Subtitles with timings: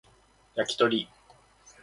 [0.55, 1.07] 焼き鳥